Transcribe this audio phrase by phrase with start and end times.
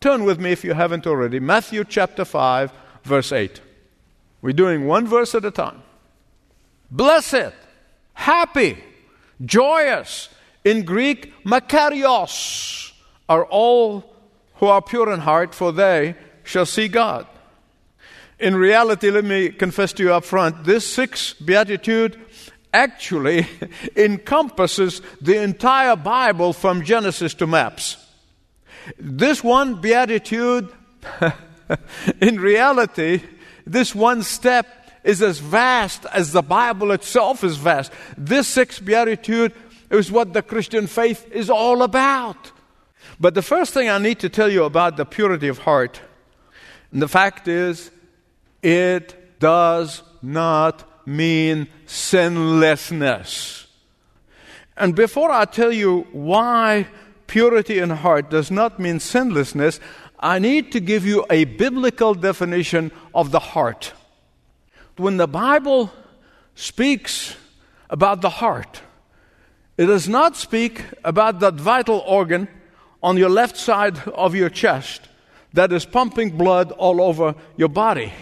[0.00, 1.40] Turn with me if you haven't already.
[1.40, 2.72] Matthew chapter 5,
[3.04, 3.60] verse 8.
[4.40, 5.82] We're doing one verse at a time.
[6.90, 7.52] Blessed,
[8.14, 8.82] happy,
[9.44, 10.30] joyous,
[10.64, 12.92] in Greek, makarios,
[13.28, 14.04] are all
[14.54, 16.14] who are pure in heart, for they
[16.44, 17.26] shall see God.
[18.38, 22.18] In reality, let me confess to you up front, this sixth beatitude
[22.72, 23.46] actually
[23.96, 27.98] encompasses the entire Bible from Genesis to maps.
[28.98, 30.70] This one beatitude,
[32.20, 33.22] in reality,
[33.66, 34.66] this one step
[35.04, 37.92] is as vast as the Bible itself is vast.
[38.16, 39.52] This sixth beatitude
[39.90, 42.52] is what the Christian faith is all about.
[43.18, 46.00] But the first thing I need to tell you about the purity of heart,
[46.92, 47.90] and the fact is,
[48.62, 53.66] it does not mean sinlessness.
[54.76, 56.86] And before I tell you why
[57.30, 59.78] purity in heart does not mean sinlessness,
[60.18, 63.92] I need to give you a biblical definition of the heart.
[64.96, 65.92] When the Bible
[66.56, 67.36] speaks
[67.88, 68.82] about the heart,
[69.78, 72.48] it does not speak about that vital organ
[73.00, 75.02] on your left side of your chest
[75.52, 78.12] that is pumping blood all over your body.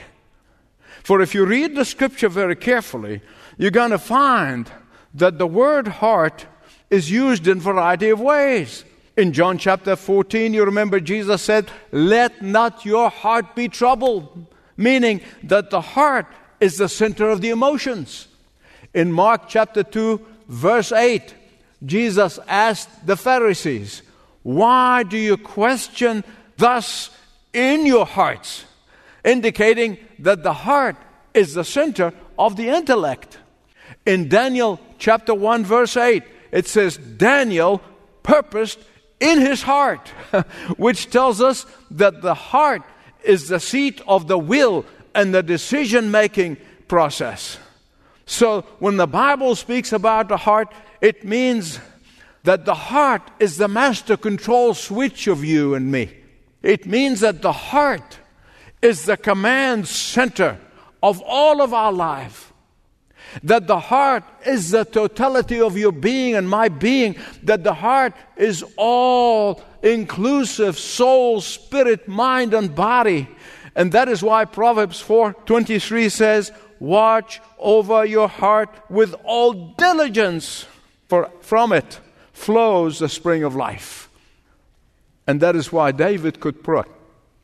[1.02, 3.22] For if you read the scripture very carefully,
[3.56, 4.70] you're going to find
[5.14, 6.44] that the word heart
[6.90, 8.84] is used in a variety of ways.
[9.18, 15.20] In John chapter 14, you remember Jesus said, Let not your heart be troubled, meaning
[15.42, 16.26] that the heart
[16.60, 18.28] is the center of the emotions.
[18.94, 21.34] In Mark chapter 2, verse 8,
[21.84, 24.02] Jesus asked the Pharisees,
[24.44, 26.22] Why do you question
[26.56, 27.10] thus
[27.52, 28.64] in your hearts?
[29.24, 30.96] indicating that the heart
[31.34, 33.38] is the center of the intellect.
[34.06, 37.82] In Daniel chapter 1, verse 8, it says, Daniel
[38.22, 38.78] purposed
[39.20, 40.08] in his heart,
[40.76, 42.82] which tells us that the heart
[43.24, 47.58] is the seat of the will and the decision making process.
[48.26, 51.80] So when the Bible speaks about the heart, it means
[52.44, 56.14] that the heart is the master control switch of you and me.
[56.62, 58.18] It means that the heart
[58.80, 60.58] is the command center
[61.02, 62.47] of all of our life.
[63.42, 67.16] That the heart is the totality of your being and my being.
[67.42, 73.28] That the heart is all inclusive soul, spirit, mind, and body.
[73.74, 80.66] And that is why Proverbs 4:23 says, "Watch over your heart with all diligence,
[81.08, 82.00] for from it
[82.32, 84.08] flows the spring of life."
[85.26, 86.88] And that is why David could put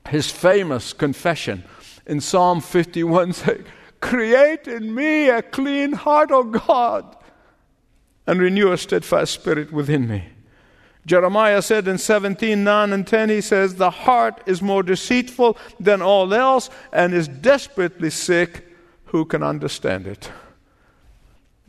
[0.09, 1.65] his famous confession
[2.07, 3.65] in Psalm 51 saying,
[4.05, 7.17] Create in me a clean heart, O God,
[8.27, 10.27] and renew a steadfast spirit within me.
[11.07, 16.03] Jeremiah said in 17, 9 and 10, he says, The heart is more deceitful than
[16.03, 18.67] all else and is desperately sick.
[19.07, 20.31] Who can understand it?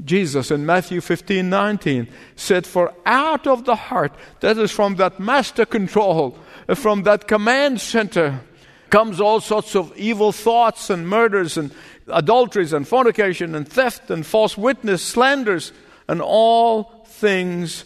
[0.04, 5.22] Jesus in Matthew 15, 19 said, For out of the heart, that is from that
[5.22, 6.38] master control,
[6.76, 8.42] from that command center
[8.90, 11.72] comes all sorts of evil thoughts and murders and
[12.08, 15.72] adulteries and fornication and theft and false witness, slanders,
[16.08, 17.86] and all things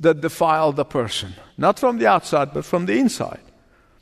[0.00, 1.34] that defile the person.
[1.56, 3.40] Not from the outside, but from the inside.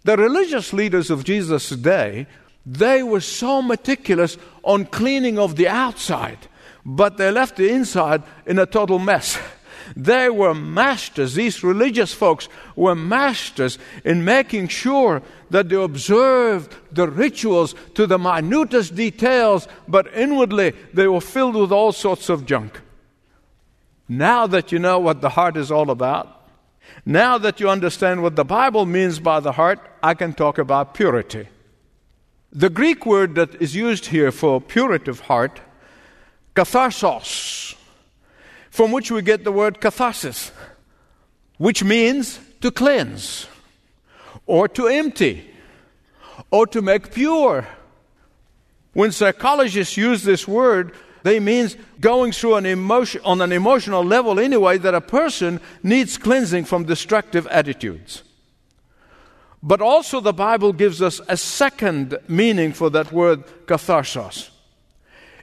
[0.04, 2.26] The religious leaders of Jesus' day,
[2.64, 6.38] they were so meticulous on cleaning of the outside,
[6.84, 9.38] but they left the inside in a total mess.
[9.94, 17.08] They were masters, these religious folks were masters in making sure that they observed the
[17.08, 22.80] rituals to the minutest details, but inwardly they were filled with all sorts of junk.
[24.08, 26.48] Now that you know what the heart is all about,
[27.04, 30.94] now that you understand what the Bible means by the heart, I can talk about
[30.94, 31.48] purity.
[32.52, 35.60] The Greek word that is used here for purity of heart,
[36.54, 37.75] katharsos,
[38.76, 40.52] from which we get the word catharsis,
[41.56, 43.46] which means to cleanse,
[44.44, 45.50] or to empty,
[46.50, 47.66] or to make pure.
[48.92, 50.92] When psychologists use this word,
[51.22, 51.70] they mean
[52.00, 56.84] going through an emotion on an emotional level anyway that a person needs cleansing from
[56.84, 58.24] destructive attitudes.
[59.62, 64.50] But also the Bible gives us a second meaning for that word catharsos.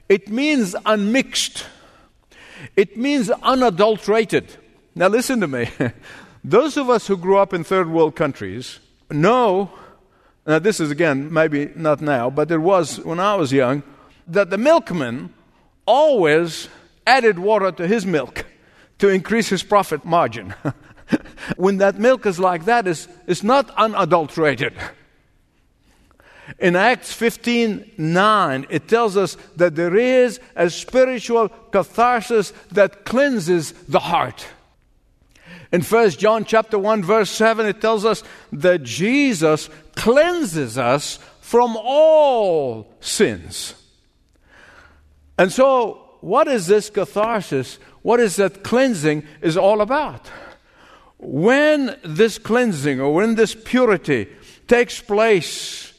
[0.08, 1.66] It means unmixed
[2.76, 4.56] it means unadulterated.
[4.94, 5.68] Now, listen to me.
[6.44, 8.78] Those of us who grew up in third world countries
[9.10, 9.70] know,
[10.46, 13.82] now this is again, maybe not now, but it was when I was young,
[14.28, 15.32] that the milkman
[15.86, 16.68] always
[17.06, 18.44] added water to his milk
[18.98, 20.54] to increase his profit margin.
[21.56, 24.72] When that milk is like that, it's, it's not unadulterated.
[26.58, 33.72] In Acts 15 9, it tells us that there is a spiritual catharsis that cleanses
[33.88, 34.46] the heart.
[35.72, 41.76] In 1 John chapter 1 verse 7 it tells us that Jesus cleanses us from
[41.76, 43.74] all sins.
[45.36, 47.78] And so what is this catharsis?
[48.02, 50.30] What is that cleansing is all about?
[51.18, 54.28] When this cleansing or when this purity
[54.68, 55.93] takes place,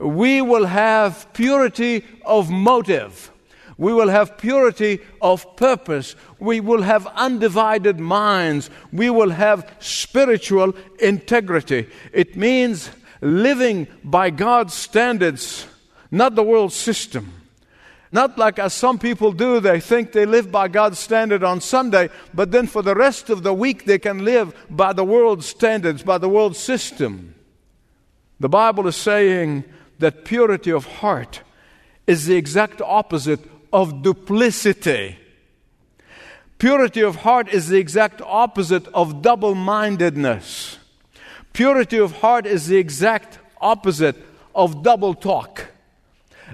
[0.00, 3.30] we will have purity of motive.
[3.78, 6.14] We will have purity of purpose.
[6.38, 8.70] We will have undivided minds.
[8.92, 11.88] We will have spiritual integrity.
[12.12, 12.90] It means
[13.20, 15.66] living by God's standards,
[16.10, 17.32] not the world system.
[18.14, 22.10] Not like as some people do, they think they live by God's standard on Sunday,
[22.34, 26.02] but then for the rest of the week they can live by the world's standards,
[26.02, 27.34] by the world system.
[28.38, 29.64] The Bible is saying
[30.02, 31.42] that purity of heart
[32.06, 33.40] is the exact opposite
[33.72, 35.16] of duplicity.
[36.58, 40.78] Purity of heart is the exact opposite of double mindedness.
[41.52, 44.16] Purity of heart is the exact opposite
[44.54, 45.68] of double talk.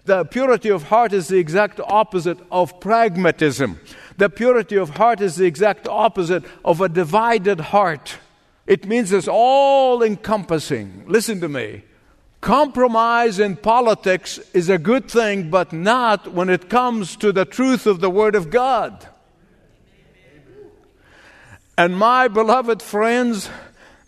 [0.04, 3.80] The purity of heart is the exact opposite of pragmatism.
[4.18, 8.18] The purity of heart is the exact opposite of a divided heart.
[8.66, 11.04] It means it's all encompassing.
[11.06, 11.84] Listen to me.
[12.40, 17.86] Compromise in politics is a good thing, but not when it comes to the truth
[17.86, 19.06] of the Word of God.
[21.76, 23.50] And my beloved friends,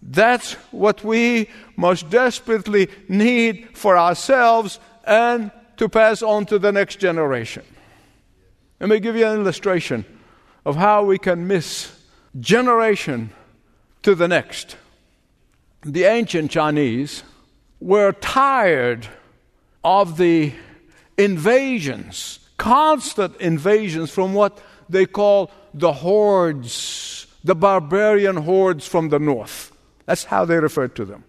[0.02, 6.96] that's what we most desperately need for ourselves and to pass on to the next
[6.96, 7.64] generation.
[8.78, 10.04] Let me give you an illustration
[10.64, 11.92] of how we can miss
[12.38, 13.30] generation
[14.02, 14.76] to the next.
[15.82, 17.22] The ancient Chinese
[17.80, 19.06] were tired
[19.82, 20.52] of the
[21.16, 29.72] invasions, constant invasions from what they call the hordes, the barbarian hordes from the north.
[30.06, 31.24] That's how they referred to them.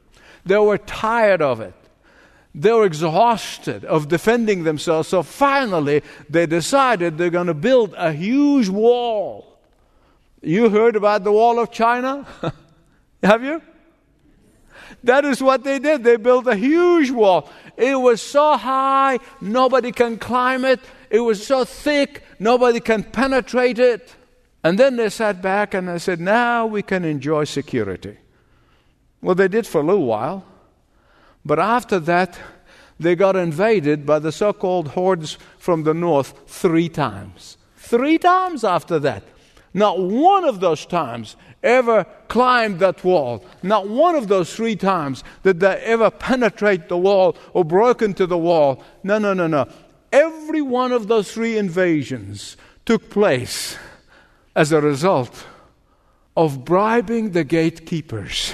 [0.46, 1.74] They were tired of it.
[2.54, 8.12] They were exhausted of defending themselves, so finally they decided they're going to build a
[8.12, 9.60] huge wall.
[10.42, 12.26] You heard about the wall of China?
[13.24, 13.62] Have you?
[15.04, 16.04] That is what they did.
[16.04, 17.50] They built a huge wall.
[17.78, 20.80] It was so high, nobody can climb it.
[21.10, 24.16] It was so thick, nobody can penetrate it.
[24.64, 28.18] And then they sat back and they said, Now we can enjoy security.
[29.22, 30.46] Well, they did for a little while.
[31.44, 32.40] But after that,
[33.00, 37.58] they got invaded by the so called hordes from the north three times.
[37.78, 39.24] Three times after that.
[39.74, 43.46] Not one of those times ever climbed that wall.
[43.64, 48.26] Not one of those three times did they ever penetrate the wall or broke into
[48.26, 48.84] the wall.
[49.04, 49.68] No, no, no, no.
[50.12, 53.78] Every one of those three invasions took place
[54.56, 55.46] as a result
[56.36, 58.54] of bribing the gatekeepers.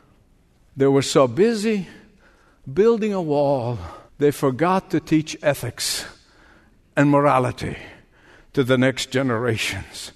[0.76, 1.86] they were so busy
[2.72, 3.78] building a wall,
[4.18, 6.04] they forgot to teach ethics
[6.96, 7.76] and morality
[8.52, 10.12] to the next generations.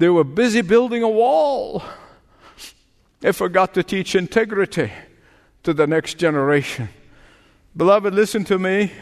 [0.00, 1.82] They were busy building a wall.
[3.20, 4.90] They forgot to teach integrity
[5.62, 6.88] to the next generation.
[7.76, 8.92] Beloved, listen to me.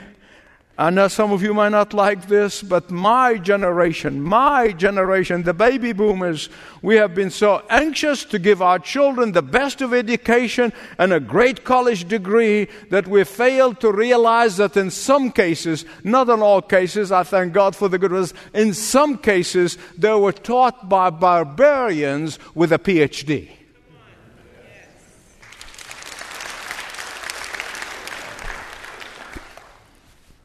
[0.80, 5.52] I know some of you might not like this, but my generation, my generation, the
[5.52, 6.49] baby boomers,
[6.82, 11.18] we have been so anxious to give our children the best of education and a
[11.18, 16.62] great college degree that we failed to realize that in some cases, not in all
[16.62, 21.11] cases, I thank God for the good ones, in some cases, they were taught by
[21.11, 23.57] barbarians with a PhD.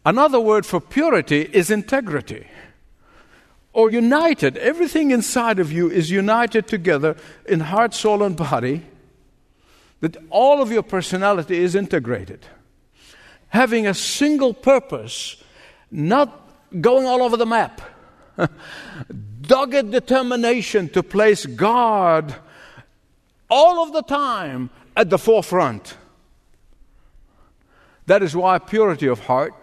[0.06, 2.48] Another word for purity is integrity
[3.72, 4.58] or united.
[4.58, 8.84] Everything inside of you is united together in heart, soul, and body.
[10.02, 12.46] That all of your personality is integrated.
[13.50, 15.42] Having a single purpose,
[15.90, 16.50] not
[16.82, 17.82] going all over the map.
[19.42, 22.36] Dogged determination to place God
[23.50, 25.96] all of the time at the forefront.
[28.08, 29.54] That is why purity of heart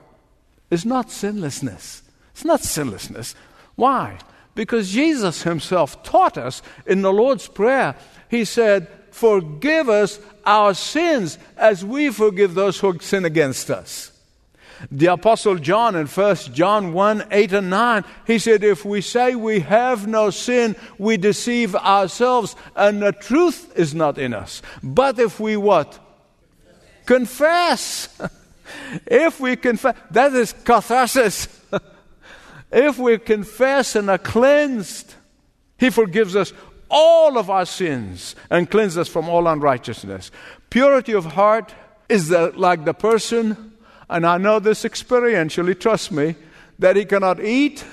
[0.71, 2.03] is not sinlessness.
[2.33, 3.35] It's not sinlessness.
[3.75, 4.19] Why?
[4.55, 7.97] Because Jesus himself taught us in the Lord's Prayer,
[8.29, 14.13] He said, Forgive us our sins as we forgive those who sin against us.
[14.91, 19.35] The Apostle John in 1 John 1 8 and 9, he said, If we say
[19.35, 24.63] we have no sin, we deceive ourselves, and the truth is not in us.
[24.83, 25.99] But if we what?
[27.05, 28.09] Confess.
[29.07, 31.49] if we confess, that is catharsis.
[32.73, 35.15] if we confess and are cleansed,
[35.79, 36.53] he forgives us
[36.91, 40.31] all of our sins and cleanses us from all unrighteousness.
[40.69, 41.75] Purity of heart
[42.09, 43.73] is the, like the person,
[44.09, 46.35] and I know this experientially, trust me,
[46.79, 47.85] that he cannot eat,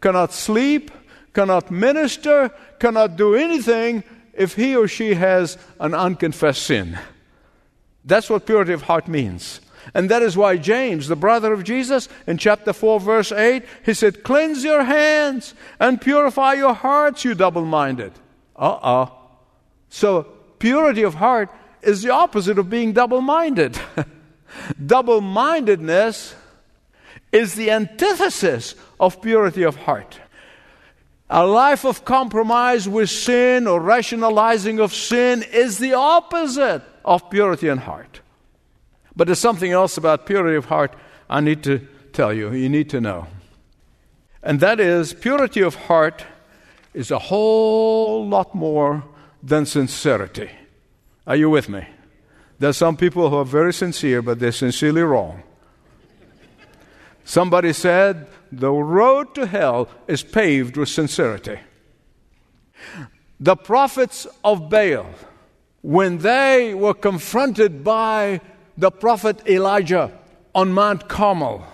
[0.00, 0.90] cannot sleep,
[1.32, 6.98] cannot minister, cannot do anything if he or she has an unconfessed sin.
[8.04, 9.60] That's what purity of heart means.
[9.92, 13.92] And that is why James, the brother of Jesus, in chapter 4, verse 8, he
[13.92, 18.12] said, Cleanse your hands and purify your hearts, you double minded.
[18.56, 19.06] Uh uh
[19.90, 20.22] So,
[20.58, 21.50] purity of heart
[21.82, 23.78] is the opposite of being double minded.
[24.86, 26.34] double mindedness
[27.32, 30.20] is the antithesis of purity of heart.
[31.28, 37.68] A life of compromise with sin or rationalizing of sin is the opposite of purity
[37.68, 38.20] in heart.
[39.16, 40.94] But there's something else about purity of heart
[41.28, 43.26] I need to tell you, you need to know.
[44.42, 46.24] And that is, purity of heart
[46.92, 49.04] is a whole lot more
[49.42, 50.50] than sincerity.
[51.26, 51.86] Are you with me?
[52.58, 55.42] There's some people who are very sincere, but they're sincerely wrong.
[57.24, 61.58] Somebody said the road to hell is paved with sincerity.
[63.40, 65.06] The prophets of Baal,
[65.80, 68.40] when they were confronted by
[68.76, 70.12] the prophet Elijah
[70.54, 71.64] on Mount Carmel,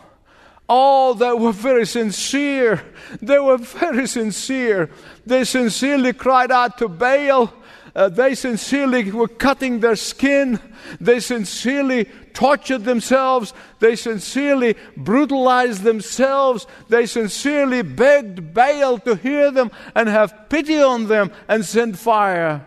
[0.73, 2.81] Oh, they were very sincere.
[3.21, 4.89] They were very sincere.
[5.27, 7.53] They sincerely cried out to Baal.
[7.93, 10.61] Uh, they sincerely were cutting their skin.
[11.01, 12.05] They sincerely
[12.35, 13.53] tortured themselves.
[13.81, 16.69] They sincerely brutalized themselves.
[16.89, 22.65] They sincerely begged Baal to hear them and have pity on them and send fire.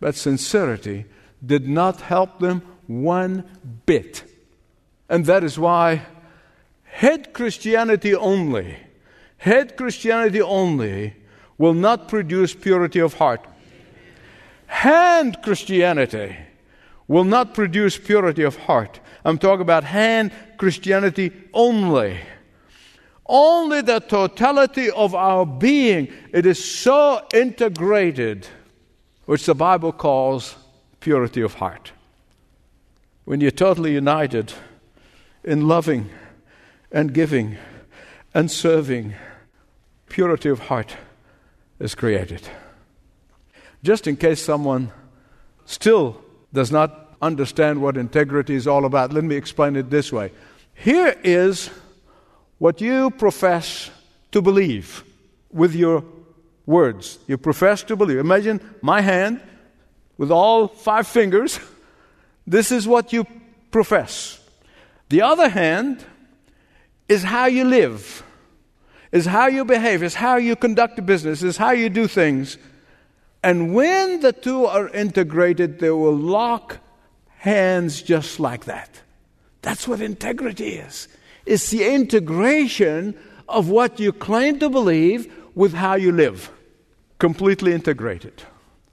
[0.00, 1.06] But sincerity
[1.46, 3.44] did not help them one
[3.86, 4.24] bit.
[5.08, 6.02] And that is why
[6.84, 8.76] head Christianity only,
[9.38, 11.14] head Christianity only
[11.58, 13.46] will not produce purity of heart.
[14.66, 16.36] Hand Christianity
[17.06, 19.00] will not produce purity of heart.
[19.24, 22.18] I'm talking about hand Christianity only.
[23.26, 28.46] Only the totality of our being, it is so integrated,
[29.24, 30.56] which the Bible calls
[31.00, 31.92] purity of heart.
[33.24, 34.52] When you're totally united
[35.42, 36.10] in loving
[36.92, 37.56] and giving
[38.34, 39.14] and serving,
[40.08, 40.96] purity of heart
[41.78, 42.42] is created.
[43.82, 44.92] Just in case someone
[45.64, 46.20] still
[46.52, 50.30] does not understand what integrity is all about, let me explain it this way.
[50.74, 51.70] Here is
[52.58, 53.90] what you profess
[54.32, 55.02] to believe
[55.50, 56.04] with your
[56.66, 57.18] words.
[57.26, 58.18] You profess to believe.
[58.18, 59.40] Imagine my hand
[60.18, 61.58] with all five fingers.
[62.46, 63.26] This is what you
[63.70, 64.40] profess.
[65.08, 66.04] The other hand
[67.08, 68.22] is how you live,
[69.12, 72.58] is how you behave, is how you conduct business, is how you do things.
[73.42, 76.78] And when the two are integrated, they will lock
[77.38, 79.02] hands just like that.
[79.62, 81.08] That's what integrity is.
[81.46, 83.14] It's the integration
[83.48, 86.50] of what you claim to believe with how you live.
[87.18, 88.42] Completely integrated.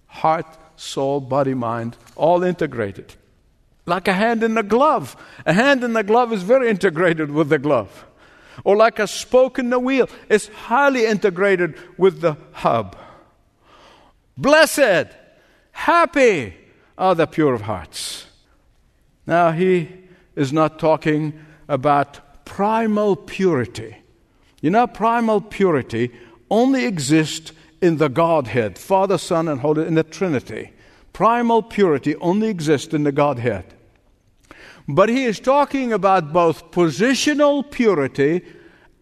[0.07, 3.15] Heart, soul, body, mind, all integrated
[3.85, 5.15] like a hand in a glove.
[5.45, 8.05] A hand in the glove is very integrated with the glove.
[8.63, 12.97] Or like a spoke in the wheel, it's highly integrated with the hub.
[14.37, 15.07] Blessed,
[15.71, 16.55] happy
[16.97, 18.25] are the pure of hearts.
[19.25, 19.89] Now, he
[20.35, 23.97] is not talking about primal purity.
[24.61, 26.11] You know, primal purity
[26.49, 30.71] only exists in the Godhead, Father, Son, and Holy, in the Trinity.
[31.13, 33.65] Primal purity only exists in the Godhead.
[34.87, 38.43] But he is talking about both positional purity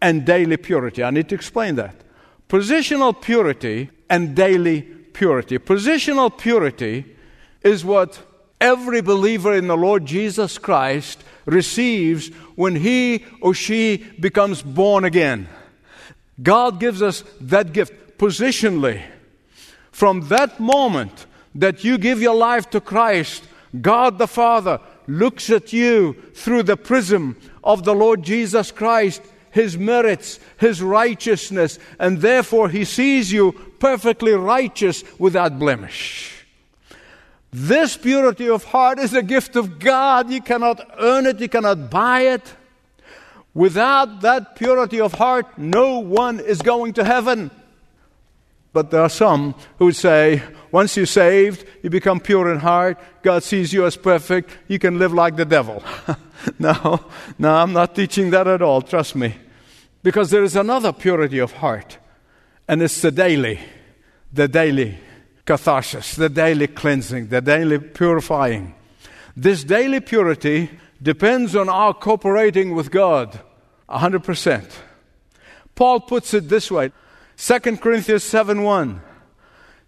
[0.02, 1.02] and daily purity.
[1.02, 1.96] I need to explain that.
[2.48, 5.58] Positional purity and daily purity.
[5.58, 7.16] Positional purity
[7.62, 8.20] is what
[8.60, 15.48] every believer in the Lord Jesus Christ receives when he or she becomes born again.
[16.42, 19.02] God gives us that gift positionally.
[19.90, 23.44] From that moment, that you give your life to Christ,
[23.80, 29.76] God the Father looks at you through the prism of the Lord Jesus Christ, His
[29.76, 36.44] merits, His righteousness, and therefore He sees you perfectly righteous without blemish.
[37.52, 40.30] This purity of heart is a gift of God.
[40.30, 42.54] You cannot earn it, you cannot buy it.
[43.54, 47.50] Without that purity of heart, no one is going to heaven.
[48.72, 52.98] But there are some who would say, once you're saved, you become pure in heart,
[53.22, 55.82] God sees you as perfect, you can live like the devil.
[56.58, 57.04] no,
[57.38, 59.34] no, I'm not teaching that at all, trust me.
[60.02, 61.98] Because there is another purity of heart,
[62.68, 63.58] and it's the daily,
[64.32, 64.98] the daily
[65.44, 68.74] catharsis, the daily cleansing, the daily purifying.
[69.36, 70.70] This daily purity
[71.02, 73.40] depends on our cooperating with God
[73.88, 74.70] 100%.
[75.74, 76.92] Paul puts it this way
[77.40, 79.00] 2 Corinthians 7 1.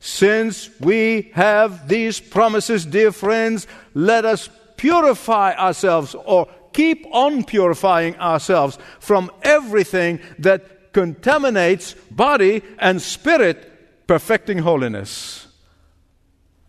[0.01, 8.17] Since we have these promises, dear friends, let us purify ourselves or keep on purifying
[8.17, 15.47] ourselves from everything that contaminates body and spirit, perfecting holiness.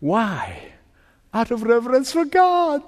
[0.00, 0.72] Why?
[1.32, 2.82] Out of reverence for God.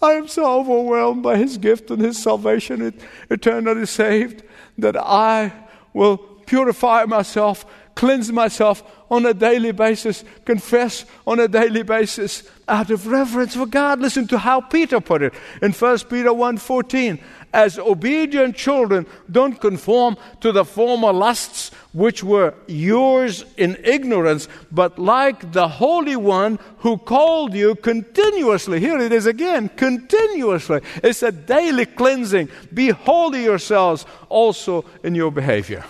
[0.00, 2.94] I am so overwhelmed by His gift and His salvation,
[3.28, 4.44] eternally saved,
[4.78, 5.52] that I
[5.92, 7.64] will purify myself,
[7.94, 13.66] cleanse myself on a daily basis, confess on a daily basis out of reverence for
[13.66, 14.00] God.
[14.00, 17.20] Listen to how Peter put it in 1 Peter 1:14
[17.52, 24.98] as obedient children, don't conform to the former lusts which were yours in ignorance, but
[24.98, 28.80] like the Holy One who called you continuously.
[28.80, 30.80] Here it is again, continuously.
[31.04, 32.48] It's a daily cleansing.
[32.74, 35.84] Be holy yourselves also in your behavior.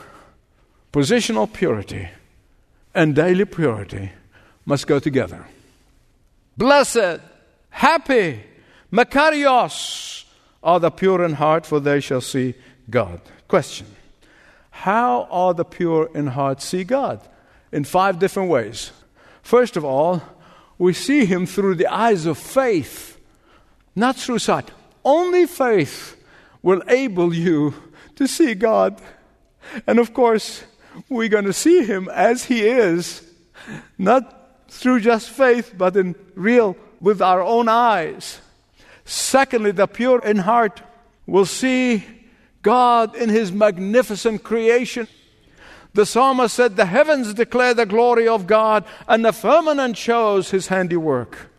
[0.92, 2.08] Positional purity
[2.94, 4.10] and daily purity
[4.64, 5.46] must go together.
[6.56, 7.20] Blessed,
[7.70, 8.40] happy,
[8.92, 10.24] Makarios
[10.62, 12.54] are the pure in heart, for they shall see
[12.88, 13.20] God.
[13.46, 13.86] Question
[14.70, 17.20] How are the pure in heart see God?
[17.72, 18.90] In five different ways.
[19.42, 20.22] First of all,
[20.76, 23.18] we see Him through the eyes of faith,
[23.94, 24.70] not through sight.
[25.04, 26.16] Only faith
[26.62, 27.74] will enable you
[28.16, 29.00] to see God.
[29.86, 30.64] And of course,
[31.08, 33.22] we're going to see Him as He is,
[33.98, 34.36] not
[34.68, 38.40] through just faith, but in real, with our own eyes.
[39.04, 40.82] Secondly, the pure in heart
[41.26, 42.04] will see
[42.62, 45.08] God in his magnificent creation.
[45.94, 50.68] The psalmist said, The heavens declare the glory of God, and the firmament shows his
[50.68, 51.50] handiwork.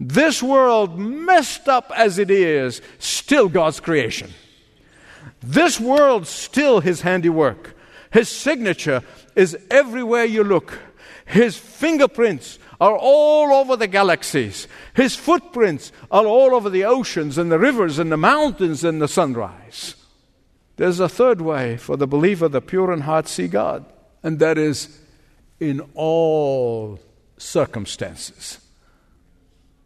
[0.00, 4.30] This world, messed up as it is, still God's creation.
[5.40, 7.76] This world, still his handiwork.
[8.10, 9.02] His signature
[9.36, 10.78] is everywhere you look.
[11.26, 14.66] His fingerprints are all over the galaxies.
[14.94, 19.08] His footprints are all over the oceans and the rivers and the mountains and the
[19.08, 19.94] sunrise.
[20.76, 23.84] There's a third way for the believer, the pure in heart, see God,
[24.22, 25.00] and that is
[25.58, 27.00] in all
[27.36, 28.60] circumstances.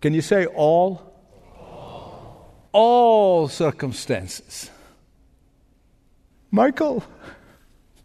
[0.02, 1.14] Can you say all?
[1.58, 4.70] All, all circumstances.
[6.50, 7.02] Michael,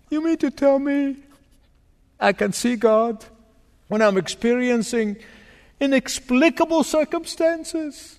[0.09, 1.17] you mean to tell me
[2.19, 3.25] I can see God
[3.87, 5.17] when I'm experiencing
[5.79, 8.17] inexplicable circumstances.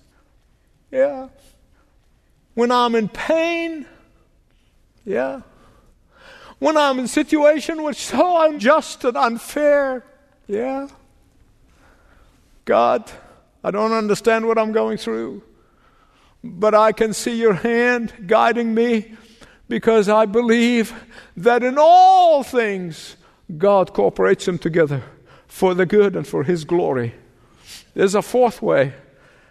[0.91, 1.29] Yeah.
[2.53, 3.85] When I'm in pain.
[5.05, 5.41] Yeah.
[6.59, 10.03] When I'm in a situation which is so unjust and unfair.
[10.47, 10.87] Yeah.
[12.65, 13.09] God,
[13.63, 15.43] I don't understand what I'm going through,
[16.43, 19.15] but I can see your hand guiding me
[19.69, 20.93] because I believe
[21.37, 23.15] that in all things
[23.57, 25.03] God cooperates them together
[25.47, 27.13] for the good and for His glory.
[27.93, 28.93] There's a fourth way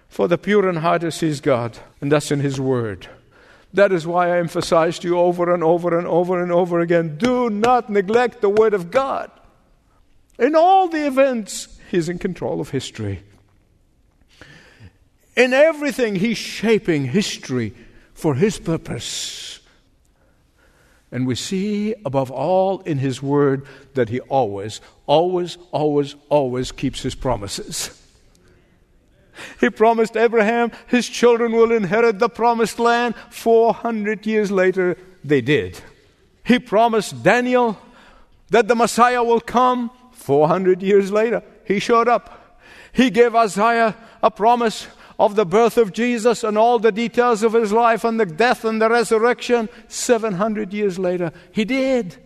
[0.09, 3.09] for the pure in heart to sees God, and that's in His Word.
[3.75, 7.17] That is why I emphasized to you over and over and over and over again
[7.17, 9.31] do not neglect the Word of God.
[10.39, 13.23] In all the events, He's in control of history.
[15.37, 17.75] In everything, He's shaping history
[18.15, 19.58] for His purpose.
[21.11, 27.03] And we see above all in His Word that He always, always, always, always keeps
[27.03, 27.99] His promises.
[29.61, 33.15] He promised Abraham his children will inherit the promised land.
[33.31, 35.81] 400 years later, they did.
[36.45, 37.79] He promised Daniel
[38.51, 39.91] that the Messiah will come.
[40.13, 42.61] 400 years later, he showed up.
[42.93, 47.53] He gave Isaiah a promise of the birth of Jesus and all the details of
[47.53, 51.33] his life and the death and the resurrection 700 years later.
[51.51, 52.17] He did.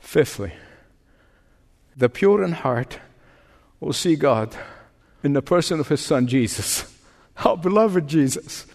[0.00, 0.54] Fifthly,
[1.96, 2.98] the pure in heart
[3.78, 4.56] will see God
[5.22, 6.98] in the person of his son Jesus.
[7.44, 8.66] Our beloved Jesus.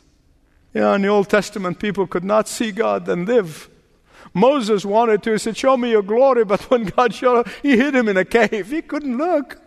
[0.74, 3.70] Yeah, in the Old Testament, people could not see God and live.
[4.34, 5.34] Moses wanted to.
[5.34, 6.44] He said, Show me your glory.
[6.46, 8.70] But when God showed up, he hid him in a cave.
[8.70, 9.60] He couldn't look.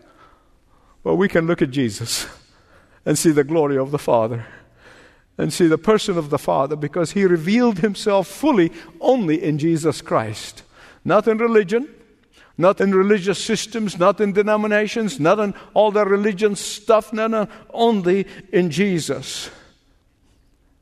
[1.04, 2.26] Well, we can look at Jesus
[3.06, 4.44] and see the glory of the Father.
[5.38, 10.00] and see the person of the Father because he revealed himself fully only in Jesus
[10.00, 10.62] Christ.
[11.04, 11.88] Not in religion,
[12.56, 17.48] not in religious systems, not in denominations, not in all the religion stuff, no, no,
[17.70, 19.50] only in Jesus.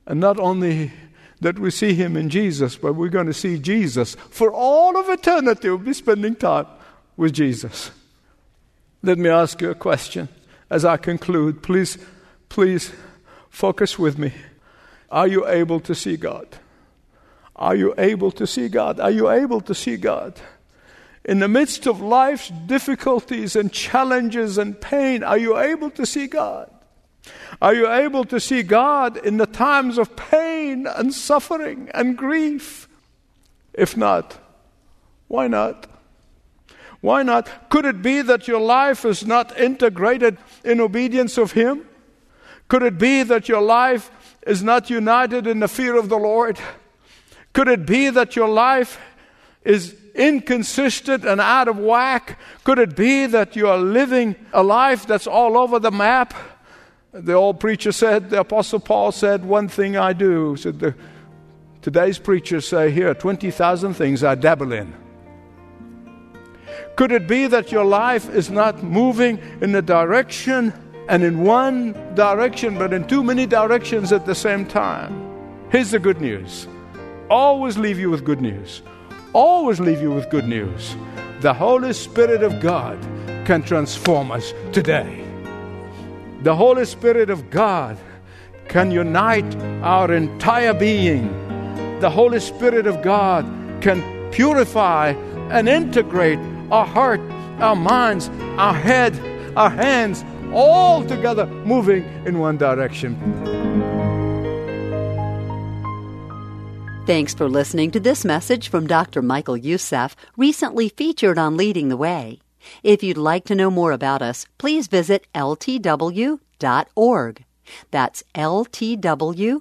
[0.06, 0.92] And not only
[1.40, 5.08] that we see him in Jesus, but we're going to see Jesus for all of
[5.08, 5.68] eternity.
[5.68, 6.66] We'll be spending time
[7.16, 7.90] with Jesus.
[9.02, 10.28] Let me ask you a question
[10.70, 11.62] as I conclude.
[11.62, 11.98] Please,
[12.54, 12.92] please
[13.50, 14.32] focus with me.
[15.10, 16.46] Are you able to see God?
[17.56, 19.00] Are you able to see God?
[19.00, 20.40] Are you able to see God?
[21.24, 26.28] In the midst of life's difficulties and challenges and pain, are you able to see
[26.28, 26.70] God?
[27.60, 32.88] Are you able to see God in the times of pain and suffering and grief?
[33.72, 34.38] If not,
[35.26, 35.88] why not?
[37.00, 37.68] Why not?
[37.68, 41.88] Could it be that your life is not integrated in obedience of Him?
[42.68, 44.10] Could it be that your life
[44.46, 46.58] is not united in the fear of the Lord?
[47.52, 49.00] Could it be that your life
[49.64, 52.38] is inconsistent and out of whack?
[52.64, 56.34] Could it be that you are living a life that's all over the map?
[57.12, 60.56] The old preacher said, the Apostle Paul said, One thing I do.
[60.56, 60.94] Said the,
[61.80, 64.92] today's preachers say, Here, 20,000 things I dabble in.
[66.96, 70.72] Could it be that your life is not moving in the direction
[71.08, 75.12] and in one direction, but in too many directions at the same time?
[75.70, 76.68] Here's the good news
[77.30, 78.82] always leave you with good news.
[79.32, 80.94] Always leave you with good news.
[81.40, 83.00] The Holy Spirit of God
[83.44, 85.24] can transform us today.
[86.42, 87.98] The Holy Spirit of God
[88.68, 91.28] can unite our entire being.
[92.00, 93.44] The Holy Spirit of God
[93.80, 95.08] can purify
[95.50, 96.38] and integrate
[96.70, 97.20] our heart,
[97.60, 99.18] our minds, our head,
[99.56, 103.18] our hands, all together moving in one direction.
[107.06, 109.20] Thanks for listening to this message from Dr.
[109.20, 112.40] Michael Youssef, recently featured on Leading the Way.
[112.82, 116.38] If you'd like to know more about us, please visit ltw.org.
[117.90, 119.60] That's ltw.org.